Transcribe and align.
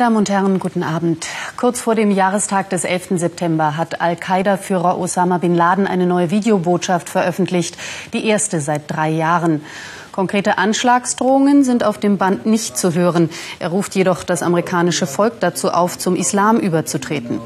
Damen 0.00 0.16
und 0.16 0.30
Herren, 0.30 0.60
guten 0.60 0.82
Abend. 0.82 1.26
Kurz 1.58 1.82
vor 1.82 1.94
dem 1.94 2.10
Jahrestag 2.10 2.70
des 2.70 2.84
11. 2.84 3.18
September 3.18 3.76
hat 3.76 4.00
Al-Qaida-Führer 4.00 4.96
Osama 4.96 5.36
bin 5.36 5.54
Laden 5.54 5.86
eine 5.86 6.06
neue 6.06 6.30
Videobotschaft 6.30 7.10
veröffentlicht, 7.10 7.76
die 8.14 8.24
erste 8.24 8.62
seit 8.62 8.90
drei 8.90 9.10
Jahren. 9.10 9.62
Konkrete 10.10 10.56
Anschlagsdrohungen 10.56 11.64
sind 11.64 11.84
auf 11.84 11.98
dem 11.98 12.16
Band 12.16 12.46
nicht 12.46 12.78
zu 12.78 12.94
hören. 12.94 13.28
Er 13.58 13.68
ruft 13.68 13.94
jedoch 13.94 14.24
das 14.24 14.42
amerikanische 14.42 15.06
Volk 15.06 15.34
dazu 15.40 15.70
auf, 15.70 15.98
zum 15.98 16.16
Islam 16.16 16.56
überzutreten. 16.56 17.38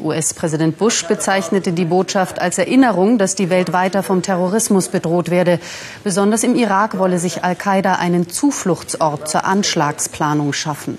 US-Präsident 0.00 0.78
Bush 0.78 1.04
bezeichnete 1.04 1.72
die 1.72 1.86
Botschaft 1.86 2.40
als 2.40 2.58
Erinnerung, 2.58 3.18
dass 3.18 3.34
die 3.34 3.50
Welt 3.50 3.72
weiter 3.72 4.04
vom 4.04 4.22
Terrorismus 4.22 4.86
bedroht 4.86 5.30
werde. 5.30 5.58
Besonders 6.04 6.44
im 6.44 6.54
Irak 6.54 6.96
wolle 6.96 7.18
sich 7.18 7.42
Al-Qaida 7.42 7.94
einen 7.94 8.28
Zufluchtsort 8.28 9.28
zur 9.28 9.44
Anschlagsplanung 9.44 10.52
schaffen. 10.52 10.96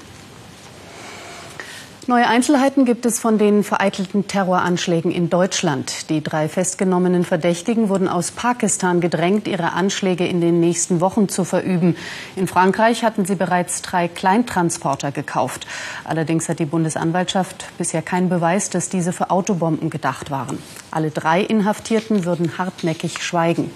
Neue 2.09 2.27
Einzelheiten 2.27 2.85
gibt 2.85 3.05
es 3.05 3.19
von 3.19 3.37
den 3.37 3.63
vereitelten 3.63 4.27
Terroranschlägen 4.27 5.11
in 5.11 5.29
Deutschland. 5.29 6.09
Die 6.09 6.23
drei 6.23 6.49
festgenommenen 6.49 7.23
Verdächtigen 7.23 7.87
wurden 7.87 8.07
aus 8.07 8.31
Pakistan 8.31 8.99
gedrängt, 8.99 9.47
ihre 9.47 9.73
Anschläge 9.73 10.25
in 10.25 10.41
den 10.41 10.59
nächsten 10.59 11.01
Wochen 11.01 11.29
zu 11.29 11.43
verüben. 11.43 11.95
In 12.35 12.47
Frankreich 12.47 13.03
hatten 13.03 13.25
sie 13.25 13.35
bereits 13.35 13.83
drei 13.83 14.07
Kleintransporter 14.07 15.11
gekauft. 15.11 15.67
Allerdings 16.03 16.49
hat 16.49 16.57
die 16.57 16.65
Bundesanwaltschaft 16.65 17.65
bisher 17.77 18.01
keinen 18.01 18.29
Beweis, 18.29 18.71
dass 18.71 18.89
diese 18.89 19.13
für 19.13 19.29
Autobomben 19.29 19.91
gedacht 19.91 20.31
waren. 20.31 20.57
Alle 20.89 21.11
drei 21.11 21.41
Inhaftierten 21.41 22.25
würden 22.25 22.57
hartnäckig 22.57 23.21
schweigen. 23.21 23.69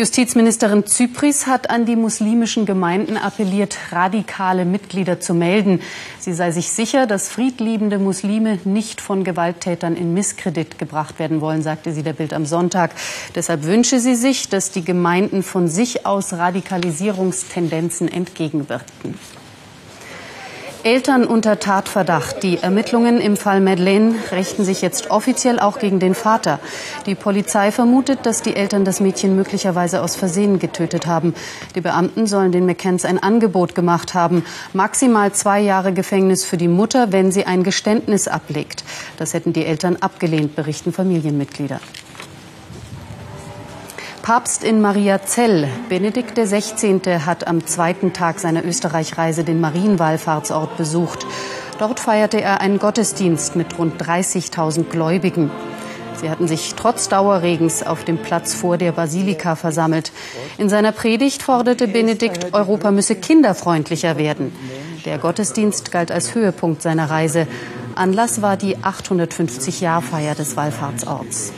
Justizministerin 0.00 0.86
Zypris 0.86 1.46
hat 1.46 1.68
an 1.68 1.84
die 1.84 1.94
muslimischen 1.94 2.64
Gemeinden 2.64 3.18
appelliert, 3.18 3.76
radikale 3.92 4.64
Mitglieder 4.64 5.20
zu 5.20 5.34
melden. 5.34 5.82
Sie 6.18 6.32
sei 6.32 6.52
sich 6.52 6.70
sicher, 6.70 7.06
dass 7.06 7.28
friedliebende 7.28 7.98
Muslime 7.98 8.58
nicht 8.64 9.02
von 9.02 9.24
Gewalttätern 9.24 9.96
in 9.96 10.14
Misskredit 10.14 10.78
gebracht 10.78 11.18
werden 11.18 11.42
wollen, 11.42 11.62
sagte 11.62 11.92
sie 11.92 12.02
der 12.02 12.14
Bild 12.14 12.32
am 12.32 12.46
Sonntag. 12.46 12.92
Deshalb 13.34 13.64
wünsche 13.64 14.00
sie 14.00 14.14
sich, 14.14 14.48
dass 14.48 14.70
die 14.70 14.86
Gemeinden 14.86 15.42
von 15.42 15.68
sich 15.68 16.06
aus 16.06 16.32
Radikalisierungstendenzen 16.32 18.08
entgegenwirken. 18.08 19.18
Eltern 20.82 21.26
unter 21.26 21.58
Tatverdacht. 21.58 22.42
Die 22.42 22.56
Ermittlungen 22.56 23.20
im 23.20 23.36
Fall 23.36 23.60
Madeleine 23.60 24.14
richten 24.32 24.64
sich 24.64 24.80
jetzt 24.80 25.10
offiziell 25.10 25.60
auch 25.60 25.78
gegen 25.78 26.00
den 26.00 26.14
Vater. 26.14 26.58
Die 27.04 27.14
Polizei 27.14 27.70
vermutet, 27.70 28.20
dass 28.24 28.40
die 28.40 28.56
Eltern 28.56 28.86
das 28.86 28.98
Mädchen 28.98 29.36
möglicherweise 29.36 30.02
aus 30.02 30.16
Versehen 30.16 30.58
getötet 30.58 31.06
haben. 31.06 31.34
Die 31.74 31.82
Beamten 31.82 32.26
sollen 32.26 32.50
den 32.50 32.64
McCanns 32.64 33.04
ein 33.04 33.22
Angebot 33.22 33.74
gemacht 33.74 34.14
haben. 34.14 34.44
Maximal 34.72 35.32
zwei 35.32 35.60
Jahre 35.60 35.92
Gefängnis 35.92 36.46
für 36.46 36.56
die 36.56 36.68
Mutter, 36.68 37.12
wenn 37.12 37.30
sie 37.30 37.44
ein 37.44 37.62
Geständnis 37.62 38.26
ablegt. 38.26 38.82
Das 39.18 39.34
hätten 39.34 39.52
die 39.52 39.66
Eltern 39.66 39.96
abgelehnt, 39.96 40.56
berichten 40.56 40.94
Familienmitglieder. 40.94 41.80
Papst 44.30 44.62
in 44.62 44.80
Mariazell. 44.80 45.66
Benedikt 45.88 46.36
XVI. 46.38 47.00
hat 47.26 47.48
am 47.48 47.66
zweiten 47.66 48.12
Tag 48.12 48.38
seiner 48.38 48.64
Österreichreise 48.64 49.42
den 49.42 49.58
Marienwallfahrtsort 49.60 50.76
besucht. 50.76 51.26
Dort 51.80 51.98
feierte 51.98 52.40
er 52.40 52.60
einen 52.60 52.78
Gottesdienst 52.78 53.56
mit 53.56 53.76
rund 53.76 54.00
30.000 54.00 54.84
Gläubigen. 54.84 55.50
Sie 56.14 56.30
hatten 56.30 56.46
sich 56.46 56.74
trotz 56.76 57.08
Dauerregens 57.08 57.82
auf 57.84 58.04
dem 58.04 58.18
Platz 58.18 58.54
vor 58.54 58.78
der 58.78 58.92
Basilika 58.92 59.56
versammelt. 59.56 60.12
In 60.58 60.68
seiner 60.68 60.92
Predigt 60.92 61.42
forderte 61.42 61.88
Benedikt, 61.88 62.54
Europa 62.54 62.92
müsse 62.92 63.16
kinderfreundlicher 63.16 64.16
werden. 64.16 64.52
Der 65.06 65.18
Gottesdienst 65.18 65.90
galt 65.90 66.12
als 66.12 66.36
Höhepunkt 66.36 66.82
seiner 66.82 67.10
Reise. 67.10 67.48
Anlass 67.96 68.40
war 68.40 68.56
die 68.56 68.76
850-Jahr-Feier 68.76 70.36
des 70.36 70.56
Wallfahrtsorts. 70.56 71.52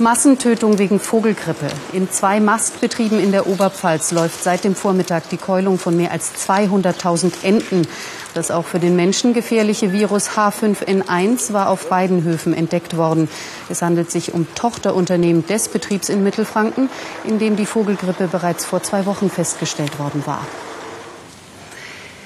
Massentötung 0.00 0.78
wegen 0.78 1.00
Vogelgrippe. 1.00 1.68
In 1.92 2.10
zwei 2.10 2.40
Mastbetrieben 2.40 3.18
in 3.18 3.32
der 3.32 3.46
Oberpfalz 3.46 4.12
läuft 4.12 4.42
seit 4.42 4.64
dem 4.64 4.74
Vormittag 4.74 5.28
die 5.30 5.36
Keulung 5.36 5.78
von 5.78 5.96
mehr 5.96 6.12
als 6.12 6.32
200.000 6.34 7.42
Enten. 7.42 7.86
Das 8.34 8.50
auch 8.50 8.66
für 8.66 8.78
den 8.78 8.96
Menschen 8.96 9.34
gefährliche 9.34 9.92
Virus 9.92 10.30
H5N1 10.30 11.52
war 11.52 11.68
auf 11.68 11.88
beiden 11.88 12.24
Höfen 12.24 12.54
entdeckt 12.54 12.96
worden. 12.96 13.28
Es 13.68 13.82
handelt 13.82 14.10
sich 14.10 14.34
um 14.34 14.46
Tochterunternehmen 14.54 15.46
des 15.46 15.68
Betriebs 15.68 16.08
in 16.08 16.22
Mittelfranken, 16.22 16.88
in 17.24 17.38
dem 17.38 17.56
die 17.56 17.66
Vogelgrippe 17.66 18.28
bereits 18.28 18.64
vor 18.64 18.82
zwei 18.82 19.06
Wochen 19.06 19.30
festgestellt 19.30 19.98
worden 19.98 20.22
war. 20.26 20.46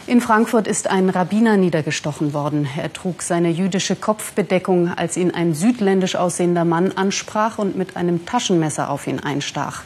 In 0.08 0.20
Frankfurt 0.20 0.66
ist 0.66 0.90
ein 0.90 1.10
Rabbiner 1.10 1.56
niedergestochen 1.56 2.34
worden. 2.34 2.68
Er 2.76 2.92
trug 2.92 3.22
seine 3.22 3.50
jüdische 3.50 3.94
Kopfbedeckung, 3.94 4.88
als 4.88 5.16
ihn 5.16 5.30
ein 5.30 5.54
südländisch 5.54 6.16
aussehender 6.16 6.64
Mann 6.64 6.90
ansprach 6.90 7.58
und 7.58 7.76
mit 7.76 7.96
einem 7.96 8.26
Taschenmesser 8.26 8.90
auf 8.90 9.06
ihn 9.06 9.20
einstach. 9.20 9.82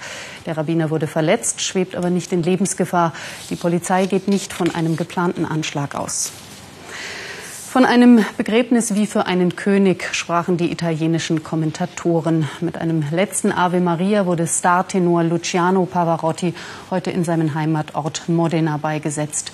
Der 0.46 0.56
Rabbiner 0.56 0.88
wurde 0.88 1.06
verletzt, 1.06 1.60
schwebt 1.60 1.94
aber 1.94 2.08
nicht 2.08 2.32
in 2.32 2.42
Lebensgefahr. 2.42 3.12
Die 3.50 3.56
Polizei 3.56 4.06
geht 4.06 4.26
nicht 4.26 4.54
von 4.54 4.74
einem 4.74 4.96
geplanten 4.96 5.44
Anschlag 5.44 5.94
aus. 5.94 6.32
Von 7.76 7.84
einem 7.84 8.24
Begräbnis 8.38 8.94
wie 8.94 9.06
für 9.06 9.26
einen 9.26 9.54
König 9.54 10.08
sprachen 10.14 10.56
die 10.56 10.72
italienischen 10.72 11.42
Kommentatoren. 11.42 12.48
Mit 12.62 12.78
einem 12.78 13.04
letzten 13.10 13.52
Ave 13.52 13.80
Maria 13.80 14.24
wurde 14.24 14.46
Startenor 14.46 15.24
Luciano 15.24 15.84
Pavarotti 15.84 16.54
heute 16.90 17.10
in 17.10 17.22
seinem 17.22 17.54
Heimatort 17.54 18.30
Modena 18.30 18.78
beigesetzt. 18.78 19.52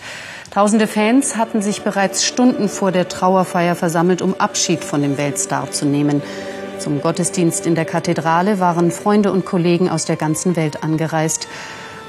Tausende 0.53 0.87
Fans 0.87 1.37
hatten 1.37 1.62
sich 1.62 1.83
bereits 1.83 2.25
Stunden 2.25 2.69
vor 2.69 2.93
der 2.93 3.09
Trauerfeier 3.09 3.75
versammelt, 3.75 4.22
um 4.22 4.34
Abschied 4.39 4.84
von 4.84 5.03
dem 5.03 5.19
Weltstar 5.19 5.72
zu 5.72 5.84
nehmen. 5.84 6.22
Zum 6.78 7.00
Gottesdienst 7.00 7.66
in 7.66 7.75
der 7.75 7.87
Kathedrale 7.87 8.60
waren 8.60 8.93
Freunde 8.93 9.33
und 9.33 9.44
Kollegen 9.47 9.91
aus 9.91 10.04
der 10.04 10.15
ganzen 10.15 10.54
Welt 10.54 10.84
angereist. 10.84 11.49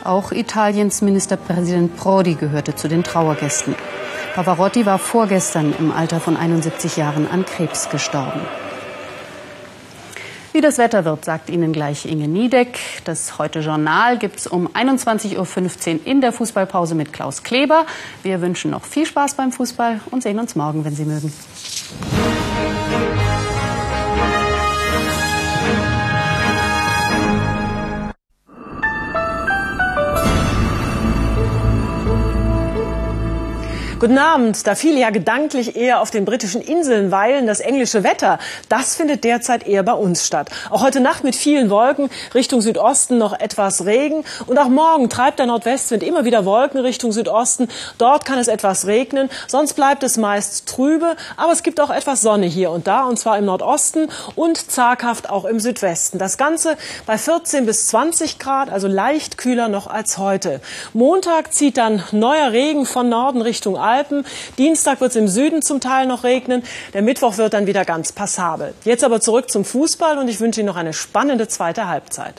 Auch 0.04 0.32
Italiens 0.32 1.02
Ministerpräsident 1.02 1.98
Prodi 1.98 2.36
gehörte 2.36 2.76
zu 2.76 2.88
den 2.88 3.04
Trauergästen. 3.04 3.74
Pavarotti 4.34 4.88
war 4.88 4.98
vorgestern 4.98 5.76
im 5.78 5.92
Alter 5.92 6.20
von 6.20 6.36
71 6.36 6.98
Jahren 6.98 7.30
an 7.30 7.46
Krebs 7.46 7.90
gestorben. 7.90 8.42
Wie 10.54 10.62
das 10.62 10.80
Wetter 10.80 11.06
wird, 11.06 11.24
sagt 11.24 11.52
Ihnen 11.52 11.72
gleich 11.72 12.08
Inge 12.08 12.28
Niedeck. 12.28 12.80
Das 13.06 13.38
heute 13.38 13.60
Journal 13.60 14.18
gibt 14.18 14.40
es 14.40 14.48
um 14.48 14.68
21.15 14.68 15.38
Uhr 15.38 16.08
in 16.08 16.22
der 16.22 16.34
Fußballpause 16.34 16.96
mit 16.96 17.14
Klaus 17.14 17.44
Kleber. 17.44 17.86
Wir 18.24 18.42
wünschen 18.42 18.72
noch 18.72 18.86
viel 18.86 19.06
Spaß 19.06 19.36
beim 19.36 19.52
Fußball 19.52 20.02
und 20.10 20.24
sehen 20.24 20.40
uns 20.40 20.56
morgen, 20.56 20.84
wenn 20.84 20.96
Sie 20.96 21.06
mögen. 21.06 21.32
Guten 34.04 34.18
Abend. 34.18 34.68
Da 34.68 34.76
viele 34.76 35.00
ja 35.00 35.12
gedanklich 35.12 35.78
eher 35.78 36.02
auf 36.02 36.12
den 36.12 36.26
britischen 36.26 36.60
Inseln 36.60 37.10
weilen, 37.10 37.48
das 37.48 37.62
englische 37.62 38.04
Wetter, 38.04 38.38
das 38.68 38.98
findet 38.98 39.24
derzeit 39.24 39.66
eher 39.66 39.82
bei 39.82 39.94
uns 39.94 40.28
statt. 40.28 40.50
Auch 40.70 40.84
heute 40.84 41.00
Nacht 41.00 41.24
mit 41.24 41.38
vielen 41.38 41.70
Wolken, 41.70 42.10
Richtung 42.36 42.60
Südosten 42.60 43.18
noch 43.18 43.32
etwas 43.32 43.86
Regen. 43.86 44.26
Und 44.46 44.58
auch 44.58 44.68
morgen 44.68 45.08
treibt 45.08 45.40
der 45.40 45.46
Nordwestwind 45.46 46.04
immer 46.04 46.26
wieder 46.26 46.44
Wolken 46.44 46.82
Richtung 46.82 47.14
Südosten. 47.14 47.70
Dort 47.98 48.26
kann 48.26 48.40
es 48.40 48.50
etwas 48.50 48.88
regnen, 48.88 49.30
sonst 49.48 49.72
bleibt 49.72 50.04
es 50.04 50.18
meist 50.18 50.68
trübe. 50.68 51.16
Aber 51.38 51.54
es 51.54 51.64
gibt 51.64 51.80
auch 51.80 51.90
etwas 51.90 52.22
Sonne 52.22 52.48
hier 52.48 52.72
und 52.72 52.88
da, 52.88 53.06
und 53.06 53.18
zwar 53.18 53.38
im 53.38 53.46
Nordosten 53.46 54.10
und 54.36 54.70
zaghaft 54.70 55.30
auch 55.30 55.46
im 55.46 55.62
Südwesten. 55.62 56.18
Das 56.18 56.38
Ganze 56.38 56.76
bei 57.06 57.18
14 57.18 57.66
bis 57.66 57.88
20 57.88 58.38
Grad, 58.38 58.70
also 58.70 58.90
leicht 58.90 59.38
kühler 59.38 59.70
noch 59.70 59.88
als 59.88 60.18
heute. 60.18 60.60
Montag 60.92 61.54
zieht 61.54 61.78
dann 61.78 62.04
neuer 62.12 62.52
Regen 62.52 62.86
von 62.86 63.08
Norden 63.08 63.42
Richtung 63.42 63.78
Alpen. 63.78 63.93
Alpen. 63.94 64.26
Dienstag 64.58 65.02
wird 65.02 65.12
es 65.12 65.16
im 65.16 65.28
Süden 65.28 65.62
zum 65.62 65.80
Teil 65.80 66.08
noch 66.08 66.24
regnen. 66.24 66.64
Der 66.94 67.02
Mittwoch 67.02 67.38
wird 67.38 67.54
dann 67.54 67.68
wieder 67.68 67.86
ganz 67.86 68.12
passabel. 68.12 68.74
Jetzt 68.84 69.04
aber 69.04 69.22
zurück 69.22 69.52
zum 69.52 69.66
Fußball 69.66 70.18
und 70.18 70.28
ich 70.28 70.40
wünsche 70.40 70.62
Ihnen 70.62 70.68
noch 70.68 70.76
eine 70.76 70.94
spannende 70.94 71.48
zweite 71.48 71.88
Halbzeit. 71.88 72.36